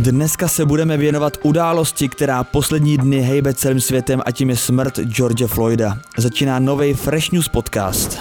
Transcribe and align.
Dneska 0.00 0.48
se 0.48 0.64
budeme 0.64 0.96
věnovat 0.96 1.38
události, 1.42 2.08
která 2.08 2.44
poslední 2.44 2.98
dny 2.98 3.20
hejbe 3.20 3.54
celým 3.54 3.80
světem 3.80 4.22
a 4.26 4.32
tím 4.32 4.50
je 4.50 4.56
smrt 4.56 5.00
George 5.00 5.46
Floyda. 5.46 5.98
Začíná 6.18 6.58
nový 6.58 6.94
Fresh 6.94 7.30
News 7.32 7.48
podcast. 7.48 8.18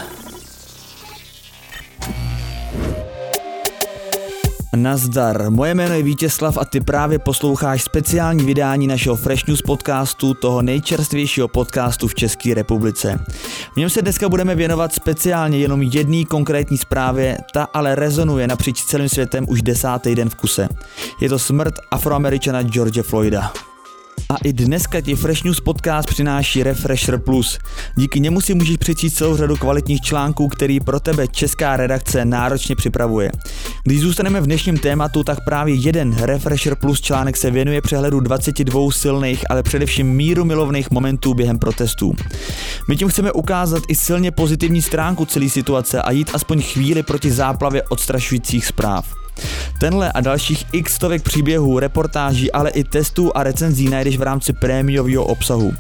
Nazdar, 4.76 5.50
moje 5.50 5.76
jméno 5.76 5.96
je 5.96 6.04
Vítězslav 6.04 6.58
a 6.58 6.66
ty 6.66 6.82
právě 6.82 7.20
posloucháš 7.20 7.84
speciální 7.84 8.46
vydání 8.46 8.88
našeho 8.88 9.16
Fresh 9.16 9.48
News 9.48 9.62
podcastu, 9.62 10.34
toho 10.34 10.62
nejčerstvějšího 10.62 11.48
podcastu 11.48 12.08
v 12.08 12.16
České 12.16 12.54
republice. 12.54 13.20
V 13.74 13.78
něm 13.78 13.90
se 13.90 14.02
dneska 14.02 14.30
budeme 14.30 14.56
věnovat 14.56 14.94
speciálně 14.94 15.58
jenom 15.58 15.82
jedné 15.82 16.26
konkrétní 16.26 16.78
zprávě, 16.78 17.38
ta 17.54 17.64
ale 17.64 17.96
rezonuje 17.96 18.48
napříč 18.48 18.84
celým 18.84 19.10
světem 19.10 19.46
už 19.50 19.62
desátý 19.62 20.16
den 20.16 20.30
v 20.30 20.36
kuse. 20.36 20.70
Je 21.22 21.30
to 21.30 21.40
smrt 21.40 21.74
afroameričana 21.92 22.64
George 22.64 23.02
Floyda. 23.02 23.54
A 24.30 24.36
i 24.44 24.54
dneska 24.54 25.02
ti 25.02 25.16
Fresh 25.16 25.44
News 25.44 25.60
podcast 25.60 26.10
přináší 26.10 26.64
Refresher 26.64 27.18
Plus. 27.18 27.60
Díky 27.96 28.20
němu 28.20 28.42
si 28.42 28.54
můžeš 28.54 28.78
přečíst 28.78 29.14
celou 29.14 29.38
řadu 29.38 29.58
kvalitních 29.58 30.02
článků, 30.02 30.48
který 30.48 30.80
pro 30.80 31.00
tebe 31.00 31.28
česká 31.28 31.78
redakce 31.78 32.26
náročně 32.26 32.76
připravuje. 32.76 33.32
Když 33.84 34.02
zůstaneme 34.02 34.42
v 34.42 34.46
dnešním 34.46 34.78
tématu, 34.78 35.24
tak 35.24 35.44
právě 35.46 35.76
jeden 35.76 36.14
Refresher 36.14 36.76
Plus 36.76 37.02
článek 37.02 37.38
se 37.38 37.52
věnuje 37.52 37.82
přehledu 37.82 38.20
22 38.20 38.92
silných, 38.92 39.52
ale 39.52 39.64
především 39.64 40.08
míru 40.08 40.46
milovných 40.46 40.92
momentů 40.92 41.34
během 41.34 41.60
protestů. 41.60 42.14
My 42.88 42.96
tím 42.96 43.08
chceme 43.08 43.32
ukázat 43.32 43.84
i 43.88 43.96
silně 43.96 44.32
pozitivní 44.32 44.82
stránku 44.82 45.26
celé 45.26 45.50
situace 45.50 46.02
a 46.02 46.12
jít 46.12 46.32
aspoň 46.34 46.62
chvíli 46.62 47.04
proti 47.04 47.32
záplavě 47.32 47.84
odstrašujících 47.84 48.66
zpráv. 48.66 49.29
Tenhle 49.80 50.12
a 50.12 50.22
dalších 50.22 50.66
x 50.72 50.94
stovek 50.94 51.24
příběhů, 51.24 51.80
reportáží, 51.80 52.52
ale 52.52 52.70
i 52.70 52.84
testů 52.84 53.38
a 53.38 53.44
recenzí 53.44 53.90
najdeš 53.90 54.18
v 54.18 54.22
rámci 54.22 54.54
prémiového 54.54 55.26
obsahu. 55.26 55.74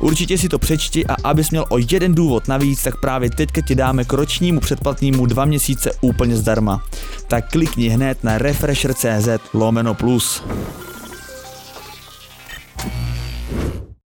Určitě 0.00 0.38
si 0.38 0.48
to 0.48 0.58
přečti 0.58 1.06
a 1.06 1.16
abys 1.24 1.50
měl 1.50 1.64
o 1.68 1.78
jeden 1.90 2.14
důvod 2.14 2.48
navíc, 2.48 2.82
tak 2.82 3.00
právě 3.00 3.30
teďka 3.30 3.60
ti 3.60 3.74
dáme 3.74 4.04
k 4.04 4.12
ročnímu 4.12 4.60
předplatnému 4.60 5.26
dva 5.26 5.44
měsíce 5.44 5.90
úplně 6.00 6.36
zdarma. 6.36 6.82
Tak 7.28 7.50
klikni 7.50 7.88
hned 7.88 8.24
na 8.24 8.38
refresher.cz 8.38 9.28
lomeno 9.54 9.94
plus. 9.94 10.42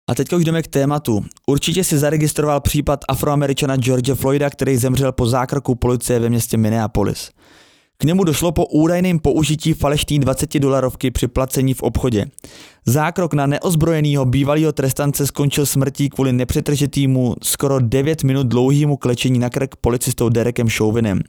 A 0.08 0.14
teď 0.14 0.32
už 0.32 0.44
jdeme 0.44 0.62
k 0.62 0.66
tématu. 0.66 1.24
Určitě 1.46 1.84
si 1.84 1.98
zaregistroval 1.98 2.60
případ 2.60 3.00
afroameričana 3.08 3.76
George 3.76 4.14
Floyda, 4.14 4.50
který 4.50 4.76
zemřel 4.76 5.12
po 5.12 5.26
zákroku 5.26 5.74
policie 5.74 6.20
ve 6.20 6.28
městě 6.28 6.56
Minneapolis. 6.56 7.30
K 8.00 8.04
němu 8.04 8.24
došlo 8.24 8.52
po 8.52 8.66
údajném 8.66 9.18
použití 9.18 9.72
falešní 9.72 10.18
20 10.18 10.58
dolarovky 10.58 11.10
při 11.10 11.28
placení 11.28 11.74
v 11.74 11.82
obchodě. 11.82 12.26
Zákrok 12.86 13.34
na 13.34 13.46
neozbrojeného 13.46 14.24
bývalého 14.24 14.72
trestance 14.72 15.26
skončil 15.26 15.66
smrtí 15.66 16.08
kvůli 16.08 16.32
nepřetržitýmu 16.32 17.34
skoro 17.42 17.80
9 17.80 18.22
minut 18.22 18.46
dlouhému 18.46 18.96
klečení 18.96 19.38
na 19.38 19.50
krk 19.50 19.76
policistou 19.76 20.28
Derekem 20.28 20.68
Chauvinem. 20.68 21.20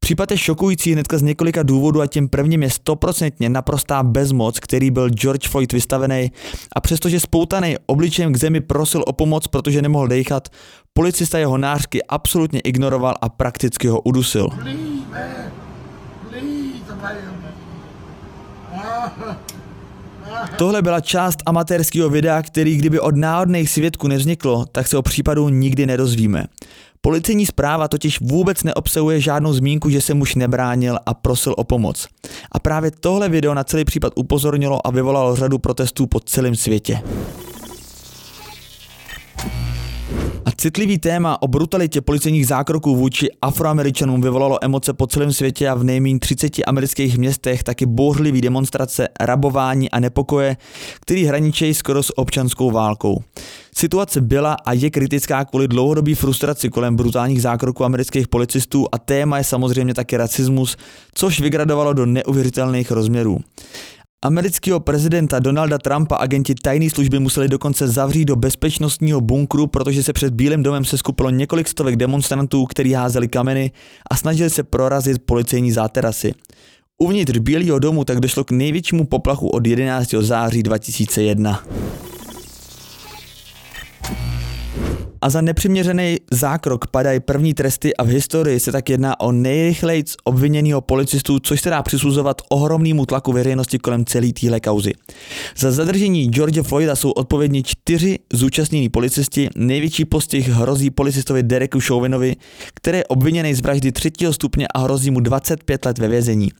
Případ 0.00 0.30
je 0.30 0.38
šokující 0.38 0.92
hnedka 0.92 1.18
z 1.18 1.22
několika 1.22 1.62
důvodů 1.62 2.00
a 2.00 2.06
tím 2.06 2.28
prvním 2.28 2.62
je 2.62 2.70
stoprocentně 2.70 3.48
naprostá 3.48 4.02
bezmoc, 4.02 4.60
který 4.60 4.90
byl 4.90 5.10
George 5.10 5.48
Floyd 5.48 5.72
vystavený 5.72 6.32
a 6.72 6.80
přestože 6.80 7.20
spoutaný 7.20 7.76
obličejem 7.86 8.32
k 8.32 8.36
zemi 8.36 8.60
prosil 8.60 9.04
o 9.06 9.12
pomoc, 9.12 9.46
protože 9.46 9.82
nemohl 9.82 10.08
dechat, 10.08 10.48
policista 10.94 11.38
jeho 11.38 11.58
nářky 11.58 12.02
absolutně 12.02 12.60
ignoroval 12.60 13.14
a 13.20 13.28
prakticky 13.28 13.88
ho 13.88 14.00
udusil. 14.00 14.48
Tohle 20.58 20.82
byla 20.82 21.00
část 21.00 21.42
amatérského 21.46 22.10
videa, 22.10 22.42
který 22.42 22.76
kdyby 22.76 23.00
od 23.00 23.16
náhodných 23.16 23.70
svědků 23.70 24.08
nevzniklo, 24.08 24.66
tak 24.72 24.86
se 24.86 24.98
o 24.98 25.02
případu 25.02 25.48
nikdy 25.48 25.86
nedozvíme. 25.86 26.44
Policejní 27.00 27.46
zpráva 27.46 27.88
totiž 27.88 28.20
vůbec 28.20 28.62
neobsahuje 28.62 29.20
žádnou 29.20 29.52
zmínku, 29.52 29.90
že 29.90 30.00
se 30.00 30.14
muž 30.14 30.34
nebránil 30.34 30.98
a 31.06 31.14
prosil 31.14 31.54
o 31.56 31.64
pomoc. 31.64 32.08
A 32.52 32.58
právě 32.58 32.90
tohle 32.90 33.28
video 33.28 33.54
na 33.54 33.64
celý 33.64 33.84
případ 33.84 34.12
upozornilo 34.16 34.86
a 34.86 34.90
vyvolalo 34.90 35.36
řadu 35.36 35.58
protestů 35.58 36.06
po 36.06 36.20
celém 36.20 36.56
světě. 36.56 37.02
Citlivý 40.54 40.98
téma 40.98 41.42
o 41.42 41.48
brutalitě 41.48 42.00
policejních 42.00 42.46
zákroků 42.46 42.96
vůči 42.96 43.28
afroameričanům 43.42 44.20
vyvolalo 44.20 44.64
emoce 44.64 44.92
po 44.92 45.06
celém 45.06 45.32
světě 45.32 45.68
a 45.68 45.74
v 45.74 45.84
nejméně 45.84 46.18
30 46.18 46.52
amerických 46.66 47.18
městech 47.18 47.62
taky 47.62 47.86
bouřlivý 47.86 48.40
demonstrace, 48.40 49.08
rabování 49.20 49.90
a 49.90 50.00
nepokoje, 50.00 50.56
který 51.00 51.24
hraničí 51.24 51.74
skoro 51.74 52.02
s 52.02 52.18
občanskou 52.18 52.70
válkou. 52.70 53.22
Situace 53.76 54.20
byla 54.20 54.56
a 54.64 54.72
je 54.72 54.90
kritická 54.90 55.44
kvůli 55.44 55.68
dlouhodobý 55.68 56.14
frustraci 56.14 56.68
kolem 56.68 56.96
brutálních 56.96 57.42
zákroků 57.42 57.84
amerických 57.84 58.28
policistů 58.28 58.86
a 58.92 58.98
téma 58.98 59.38
je 59.38 59.44
samozřejmě 59.44 59.94
taky 59.94 60.16
rasismus, 60.16 60.76
což 61.14 61.40
vygradovalo 61.40 61.92
do 61.92 62.06
neuvěřitelných 62.06 62.90
rozměrů. 62.90 63.38
Amerického 64.26 64.80
prezidenta 64.80 65.38
Donalda 65.38 65.78
Trumpa 65.78 66.16
agenti 66.16 66.54
tajné 66.54 66.90
služby 66.90 67.18
museli 67.18 67.48
dokonce 67.48 67.88
zavřít 67.88 68.24
do 68.24 68.36
bezpečnostního 68.36 69.20
bunkru, 69.20 69.66
protože 69.66 70.02
se 70.02 70.12
před 70.12 70.34
Bílým 70.34 70.62
domem 70.62 70.84
se 70.84 70.98
skupilo 70.98 71.30
několik 71.30 71.68
stovek 71.68 71.96
demonstrantů, 71.96 72.64
kteří 72.64 72.92
házeli 72.92 73.28
kameny 73.28 73.70
a 74.10 74.16
snažili 74.16 74.50
se 74.50 74.62
prorazit 74.62 75.22
policejní 75.22 75.72
záterasy. 75.72 76.34
Uvnitř 76.98 77.38
Bílého 77.38 77.78
domu 77.78 78.04
tak 78.04 78.20
došlo 78.20 78.44
k 78.44 78.50
největšímu 78.50 79.06
poplachu 79.06 79.48
od 79.48 79.66
11. 79.66 80.10
září 80.10 80.62
2001. 80.62 81.62
a 85.20 85.30
za 85.30 85.40
nepřiměřený 85.40 86.16
zákrok 86.30 86.86
padají 86.86 87.20
první 87.20 87.54
tresty 87.54 87.96
a 87.96 88.04
v 88.04 88.06
historii 88.06 88.60
se 88.60 88.72
tak 88.72 88.90
jedná 88.90 89.20
o 89.20 89.32
nejrychleji 89.32 90.04
obviněného 90.24 90.80
policistu, 90.80 91.38
což 91.38 91.60
se 91.60 91.70
dá 91.70 91.82
přisuzovat 91.82 92.42
ohromnému 92.48 93.06
tlaku 93.06 93.32
veřejnosti 93.32 93.78
kolem 93.78 94.04
celé 94.04 94.32
téhle 94.32 94.60
kauzy. 94.60 94.92
Za 95.56 95.72
zadržení 95.72 96.26
George 96.26 96.62
Floyda 96.62 96.96
jsou 96.96 97.10
odpovědní 97.10 97.62
čtyři 97.62 98.18
zúčastnění 98.32 98.88
policisti, 98.88 99.48
největší 99.56 100.04
postih 100.04 100.48
hrozí 100.48 100.90
policistovi 100.90 101.42
Dereku 101.42 101.80
Chauvinovi, 101.80 102.36
který 102.74 102.98
je 102.98 103.04
obviněný 103.04 103.54
z 103.54 103.60
vraždy 103.60 103.92
třetího 103.92 104.32
stupně 104.32 104.68
a 104.74 104.78
hrozí 104.78 105.10
mu 105.10 105.20
25 105.20 105.84
let 105.84 105.98
ve 105.98 106.08
vězení. 106.08 106.50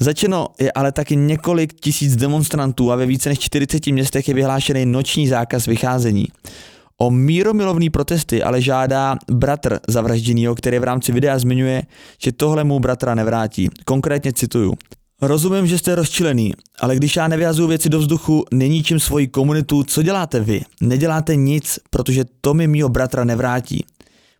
Začeno 0.00 0.46
je 0.60 0.72
ale 0.72 0.92
taky 0.92 1.16
několik 1.16 1.72
tisíc 1.72 2.16
demonstrantů 2.16 2.92
a 2.92 2.96
ve 2.96 3.06
více 3.06 3.28
než 3.28 3.38
40 3.38 3.86
městech 3.86 4.28
je 4.28 4.34
vyhlášený 4.34 4.86
noční 4.86 5.28
zákaz 5.28 5.66
vycházení. 5.66 6.26
O 7.02 7.10
míromilovný 7.10 7.90
protesty 7.90 8.42
ale 8.42 8.62
žádá 8.62 9.16
bratr 9.30 9.78
zavražděnýho, 9.88 10.54
který 10.54 10.78
v 10.78 10.84
rámci 10.84 11.12
videa 11.12 11.38
zmiňuje, 11.38 11.82
že 12.22 12.32
tohle 12.32 12.64
mu 12.64 12.80
bratra 12.80 13.14
nevrátí. 13.14 13.68
Konkrétně 13.84 14.32
cituju. 14.32 14.74
Rozumím, 15.22 15.66
že 15.66 15.78
jste 15.78 15.94
rozčilený, 15.94 16.52
ale 16.80 16.96
když 16.96 17.16
já 17.16 17.28
nevyhazuju 17.28 17.68
věci 17.68 17.88
do 17.88 17.98
vzduchu, 17.98 18.44
neníčím 18.52 19.00
svoji 19.00 19.28
komunitu, 19.28 19.82
co 19.82 20.02
děláte 20.02 20.40
vy? 20.40 20.62
Neděláte 20.80 21.36
nic, 21.36 21.78
protože 21.90 22.24
to 22.40 22.54
mi 22.54 22.66
mýho 22.66 22.88
bratra 22.88 23.24
nevrátí. 23.24 23.84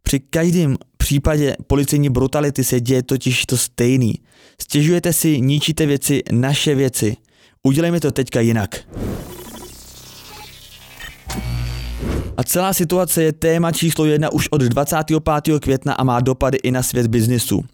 Při 0.02 0.20
každém 0.20 0.76
případě 0.96 1.56
policejní 1.66 2.10
brutality 2.10 2.64
se 2.64 2.80
děje 2.80 3.02
totiž 3.02 3.46
to 3.46 3.56
stejný. 3.56 4.14
Stěžujete 4.60 5.12
si, 5.12 5.40
ničíte 5.40 5.86
věci, 5.86 6.22
naše 6.32 6.74
věci. 6.74 7.16
Udělejme 7.62 8.00
to 8.00 8.10
teďka 8.10 8.40
jinak. 8.40 8.80
A 12.36 12.44
celá 12.44 12.72
situace 12.72 13.22
je 13.22 13.32
téma 13.32 13.72
číslo 13.72 14.04
jedna 14.04 14.32
už 14.32 14.48
od 14.48 14.60
25. 14.60 15.60
května 15.60 15.92
a 15.94 16.04
má 16.04 16.20
dopady 16.20 16.58
i 16.62 16.70
na 16.70 16.82
svět 16.82 17.06
biznisu. 17.06 17.64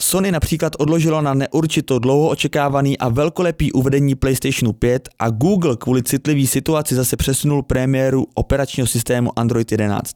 Sony 0.00 0.32
například 0.32 0.72
odložilo 0.78 1.22
na 1.22 1.34
neurčito 1.34 1.98
dlouho 1.98 2.28
očekávaný 2.28 2.98
a 2.98 3.08
velkolepý 3.08 3.72
uvedení 3.72 4.14
PlayStationu 4.14 4.72
5 4.72 5.08
a 5.18 5.30
Google 5.30 5.76
kvůli 5.76 6.02
citlivý 6.02 6.46
situaci 6.46 6.94
zase 6.94 7.16
přesunul 7.16 7.62
premiéru 7.62 8.26
operačního 8.34 8.86
systému 8.86 9.38
Android 9.38 9.72
11. 9.72 10.14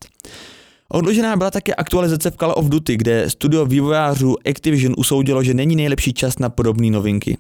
Odložená 0.88 1.37
byla 1.37 1.50
také 1.50 1.75
aktualizace 1.75 2.31
v 2.31 2.37
Call 2.37 2.55
of 2.56 2.69
Duty, 2.69 2.96
kde 2.96 3.31
studio 3.31 3.67
vývojářů 3.67 4.37
Activision 4.50 4.94
usoudilo, 4.99 5.43
že 5.43 5.55
není 5.55 5.76
nejlepší 5.76 6.12
čas 6.12 6.38
na 6.38 6.49
podobné 6.49 6.90
novinky. 6.90 7.38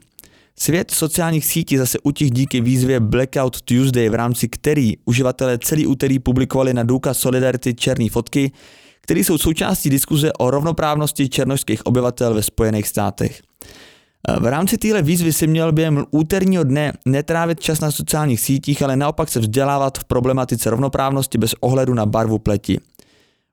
Svět 0.60 0.90
sociálních 0.90 1.46
sítí 1.46 1.76
zase 1.76 1.98
utěch 2.02 2.30
díky 2.30 2.60
výzvě 2.60 3.00
Blackout 3.00 3.60
Tuesday, 3.60 4.08
v 4.08 4.14
rámci 4.14 4.48
který 4.48 4.94
uživatelé 5.04 5.58
celý 5.58 5.86
úterý 5.86 6.18
publikovali 6.18 6.74
na 6.74 6.82
důkaz 6.82 7.18
solidarity 7.18 7.74
černé 7.74 8.10
fotky, 8.10 8.52
které 9.00 9.20
jsou 9.20 9.38
součástí 9.38 9.90
diskuze 9.90 10.32
o 10.32 10.50
rovnoprávnosti 10.50 11.28
černožských 11.28 11.86
obyvatel 11.86 12.34
ve 12.34 12.42
Spojených 12.42 12.88
státech. 12.88 13.42
V 14.40 14.46
rámci 14.46 14.78
téhle 14.78 15.02
výzvy 15.02 15.32
si 15.32 15.46
měl 15.46 15.72
během 15.72 16.04
úterního 16.10 16.64
dne 16.64 16.92
netrávit 17.06 17.60
čas 17.60 17.80
na 17.80 17.90
sociálních 17.90 18.40
sítích, 18.40 18.82
ale 18.82 18.96
naopak 18.96 19.28
se 19.28 19.40
vzdělávat 19.40 19.98
v 19.98 20.04
problematice 20.04 20.70
rovnoprávnosti 20.70 21.38
bez 21.38 21.54
ohledu 21.60 21.94
na 21.94 22.06
barvu 22.06 22.38
pleti. 22.38 22.80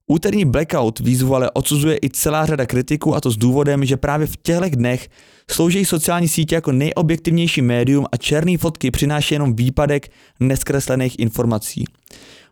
Úterní 0.07 0.45
blackout 0.45 0.99
výzvu 0.99 1.35
ale 1.35 1.51
odsuzuje 1.51 1.97
i 2.03 2.09
celá 2.09 2.45
řada 2.45 2.65
kritiků 2.65 3.15
a 3.15 3.21
to 3.21 3.31
s 3.31 3.37
důvodem, 3.37 3.85
že 3.85 3.97
právě 3.97 4.27
v 4.27 4.37
těchto 4.37 4.69
dnech 4.69 5.09
slouží 5.51 5.85
sociální 5.85 6.27
sítě 6.27 6.55
jako 6.55 6.71
nejobjektivnější 6.71 7.61
médium 7.61 8.05
a 8.11 8.17
černé 8.17 8.57
fotky 8.57 8.91
přináší 8.91 9.35
jenom 9.35 9.55
výpadek 9.55 10.11
neskreslených 10.39 11.19
informací. 11.19 11.85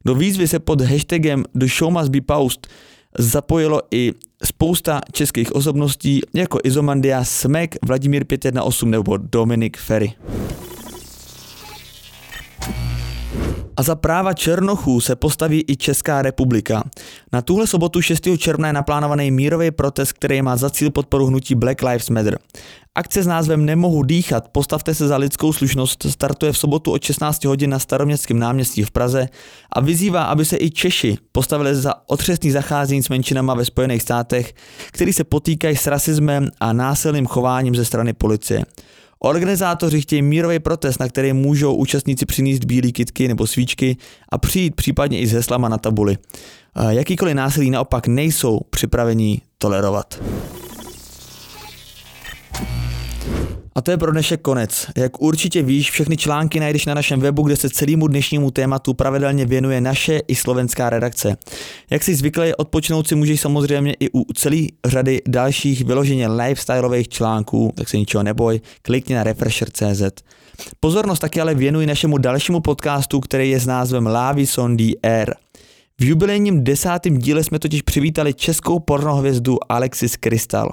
Do 0.06 0.16
výzvy 0.16 0.48
se 0.48 0.60
pod 0.60 0.82
hashtagem 0.82 1.44
The 1.56 1.66
Show 1.78 1.94
Must 1.94 2.10
Be 2.10 2.22
Post 2.22 2.68
zapojilo 3.20 3.82
i 3.92 4.12
spousta 4.44 5.02
českých 5.12 5.56
osobností 5.56 6.22
jako 6.34 6.60
Izomandia, 6.64 7.24
Smek, 7.24 7.76
Vladimír 7.86 8.26
518 8.26 8.82
nebo 8.82 9.18
Dominik 9.18 9.78
Ferry. 9.78 10.14
A 13.78 13.84
za 13.84 13.96
práva 13.96 14.34
Černochů 14.34 15.02
se 15.02 15.16
postaví 15.16 15.64
i 15.68 15.76
Česká 15.76 16.22
republika. 16.22 16.84
Na 17.34 17.42
tuhle 17.42 17.68
sobotu 17.68 18.02
6. 18.02 18.28
června 18.38 18.68
je 18.68 18.74
naplánovaný 18.74 19.32
mírový 19.32 19.72
protest, 19.72 20.14
který 20.14 20.42
má 20.42 20.58
za 20.58 20.70
cíl 20.70 20.92
podporu 20.92 21.26
hnutí 21.26 21.56
Black 21.56 21.82
Lives 21.82 22.10
Matter. 22.10 22.40
Akce 22.96 23.24
s 23.24 23.28
názvem 23.28 23.66
Nemohu 23.66 24.04
dýchat, 24.04 24.48
postavte 24.48 24.96
se 24.96 25.08
za 25.08 25.18
lidskou 25.18 25.54
slušnost, 25.54 26.06
startuje 26.10 26.52
v 26.52 26.58
sobotu 26.58 26.92
od 26.92 27.04
16 27.04 27.46
hodin 27.46 27.70
na 27.70 27.80
staroměstském 27.80 28.40
náměstí 28.40 28.84
v 28.84 28.92
Praze 28.92 29.28
a 29.72 29.80
vyzývá, 29.82 30.24
aby 30.24 30.46
se 30.46 30.58
i 30.58 30.70
Češi 30.70 31.18
postavili 31.32 31.76
za 31.76 31.94
otřesný 32.08 32.52
zacházení 32.52 33.04
s 33.04 33.10
menšinama 33.10 33.54
ve 33.54 33.66
Spojených 33.66 34.02
státech, 34.02 34.54
který 34.92 35.14
se 35.14 35.24
potýkají 35.24 35.76
s 35.76 35.88
rasismem 35.88 36.50
a 36.60 36.74
násilným 36.74 37.26
chováním 37.26 37.76
ze 37.76 37.86
strany 37.86 38.14
policie. 38.14 38.64
Organizátoři 39.26 40.02
chtějí 40.02 40.22
mírový 40.22 40.60
protest, 40.60 41.00
na 41.00 41.08
který 41.08 41.34
můžou 41.34 41.76
účastníci 41.76 42.26
přinést 42.26 42.66
bílé 42.66 42.92
kitky 42.92 43.28
nebo 43.28 43.48
svíčky 43.48 43.98
a 44.30 44.38
přijít 44.38 44.76
případně 44.76 45.20
i 45.20 45.28
s 45.28 45.32
heslama 45.32 45.70
na 45.70 45.78
tabuli. 45.78 46.18
Jakýkoliv 46.90 47.36
násilí 47.36 47.70
naopak 47.70 48.08
nejsou 48.08 48.60
připraveni 48.70 49.42
tolerovat. 49.58 50.22
A 53.76 53.82
to 53.82 53.92
je 53.92 53.98
pro 53.98 54.12
dnešek 54.12 54.42
konec. 54.42 54.88
Jak 54.98 55.22
určitě 55.22 55.64
víš, 55.64 55.92
všechny 55.92 56.18
články 56.18 56.60
najdeš 56.60 56.86
na 56.86 56.94
našem 56.94 57.20
webu, 57.20 57.44
kde 57.44 57.56
se 57.56 57.70
celému 57.70 58.08
dnešnímu 58.08 58.52
tématu 58.52 58.94
pravidelně 58.94 59.46
věnuje 59.46 59.82
naše 59.82 60.18
i 60.28 60.36
slovenská 60.36 60.90
redakce. 60.90 61.38
Jak 61.90 62.04
si 62.04 62.16
zvyklý, 62.16 62.56
odpočinout 62.56 63.08
si 63.08 63.16
můžeš 63.16 63.42
samozřejmě 63.42 63.94
i 64.00 64.10
u 64.14 64.34
celé 64.34 64.58
řady 64.86 65.22
dalších 65.28 65.86
vyloženě 65.86 66.28
lifestyleových 66.28 67.10
článků, 67.10 67.74
tak 67.76 67.90
se 67.90 67.98
ničeho 67.98 68.24
neboj, 68.24 68.62
klikni 68.82 69.16
na 69.16 69.24
refresher.cz. 69.24 70.24
Pozornost 70.80 71.20
taky 71.20 71.42
ale 71.42 71.56
věnuj 71.56 71.86
našemu 71.86 72.18
dalšímu 72.18 72.60
podcastu, 72.60 73.20
který 73.20 73.50
je 73.50 73.60
s 73.60 73.66
názvem 73.66 74.08
Lavison 74.08 74.78
the 74.78 74.94
Air. 75.04 75.34
V 76.04 76.06
jubilejním 76.06 76.64
desátém 76.64 77.18
díle 77.18 77.44
jsme 77.44 77.60
totiž 77.60 77.82
přivítali 77.82 78.34
českou 78.34 78.80
pornohvězdu 78.80 79.58
Alexis 79.70 80.18
Krystal. 80.18 80.70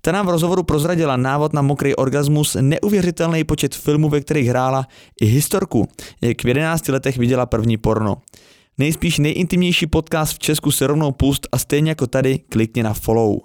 Ta 0.00 0.12
nám 0.12 0.26
v 0.26 0.30
rozhovoru 0.30 0.62
prozradila 0.62 1.16
návod 1.16 1.52
na 1.52 1.62
mokrý 1.62 1.94
orgasmus, 1.94 2.56
neuvěřitelný 2.60 3.44
počet 3.44 3.74
filmů, 3.74 4.08
ve 4.08 4.20
kterých 4.20 4.48
hrála, 4.48 4.86
i 5.20 5.26
historku, 5.26 5.88
jak 6.22 6.44
v 6.44 6.48
11 6.48 6.88
letech 6.88 7.18
viděla 7.18 7.46
první 7.46 7.76
porno. 7.76 8.16
Nejspíš 8.78 9.18
nejintimnější 9.18 9.86
podcast 9.86 10.34
v 10.34 10.38
Česku 10.38 10.70
se 10.70 10.86
rovnou 10.86 11.12
pust 11.12 11.48
a 11.52 11.58
stejně 11.58 11.90
jako 11.90 12.06
tady 12.06 12.38
klikni 12.38 12.82
na 12.82 12.94
follow. 12.94 13.36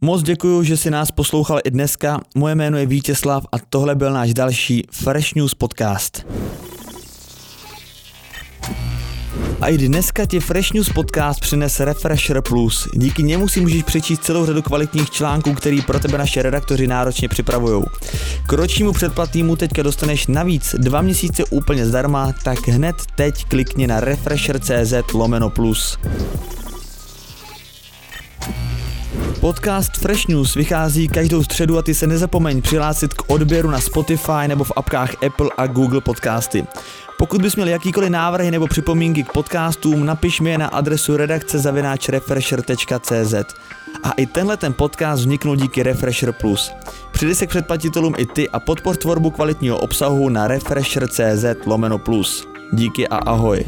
Moc 0.00 0.22
děkuji, 0.22 0.62
že 0.62 0.76
si 0.76 0.90
nás 0.90 1.10
poslouchal 1.10 1.60
i 1.64 1.70
dneska. 1.70 2.20
Moje 2.36 2.54
jméno 2.54 2.78
je 2.78 2.86
Vítězslav 2.86 3.46
a 3.52 3.56
tohle 3.58 3.94
byl 3.94 4.12
náš 4.12 4.34
další 4.34 4.82
Fresh 4.90 5.34
News 5.34 5.54
podcast. 5.54 6.26
A 9.60 9.68
i 9.68 9.78
dneska 9.78 10.26
ti 10.26 10.40
Fresh 10.40 10.72
News 10.72 10.88
podcast 10.88 11.40
přinese 11.40 11.84
Refresher 11.84 12.40
Plus. 12.40 12.88
Díky 12.94 13.22
němu 13.22 13.48
si 13.48 13.60
můžeš 13.60 13.82
přečíst 13.82 14.24
celou 14.24 14.46
řadu 14.46 14.62
kvalitních 14.62 15.10
článků, 15.10 15.54
který 15.54 15.82
pro 15.82 16.00
tebe 16.00 16.18
naše 16.18 16.42
redaktoři 16.42 16.86
náročně 16.86 17.28
připravují. 17.28 17.84
K 18.46 18.52
ročnímu 18.52 18.92
předplatnému 18.92 19.56
teďka 19.56 19.82
dostaneš 19.82 20.26
navíc 20.26 20.74
dva 20.78 21.02
měsíce 21.02 21.44
úplně 21.44 21.86
zdarma, 21.86 22.32
tak 22.44 22.68
hned 22.68 22.96
teď 23.16 23.44
klikni 23.44 23.86
na 23.86 24.00
refresher.cz 24.00 25.12
lomeno 25.14 25.50
plus. 25.50 25.98
Podcast 29.44 29.96
Fresh 29.96 30.26
News 30.26 30.54
vychází 30.54 31.08
každou 31.08 31.42
středu 31.42 31.78
a 31.78 31.82
ty 31.82 31.94
se 31.94 32.06
nezapomeň 32.06 32.62
přihlásit 32.62 33.14
k 33.14 33.30
odběru 33.30 33.70
na 33.70 33.80
Spotify 33.80 34.48
nebo 34.48 34.64
v 34.64 34.72
apkách 34.76 35.24
Apple 35.26 35.50
a 35.56 35.66
Google 35.66 36.00
Podcasty. 36.00 36.64
Pokud 37.18 37.42
bys 37.42 37.56
měl 37.56 37.68
jakýkoliv 37.68 38.10
návrhy 38.10 38.50
nebo 38.50 38.66
připomínky 38.66 39.22
k 39.22 39.32
podcastům, 39.32 40.06
napiš 40.06 40.40
mi 40.40 40.50
je 40.50 40.58
na 40.58 40.66
adresu 40.66 41.16
redakce 41.16 41.58
zavináčrefresher.cz. 41.58 43.34
A 44.02 44.10
i 44.12 44.26
tenhle 44.26 44.56
ten 44.56 44.72
podcast 44.72 45.20
vzniknul 45.20 45.56
díky 45.56 45.82
Refresher 45.82 46.32
Plus. 46.32 46.72
Přidej 47.12 47.34
se 47.34 47.46
k 47.46 47.50
předplatitelům 47.50 48.14
i 48.18 48.26
ty 48.26 48.48
a 48.48 48.60
podpor 48.60 48.96
tvorbu 48.96 49.30
kvalitního 49.30 49.78
obsahu 49.78 50.28
na 50.28 50.48
refresher.cz 50.48 51.66
lomeno 51.66 51.98
plus. 51.98 52.48
Díky 52.72 53.08
a 53.08 53.16
ahoj. 53.16 53.64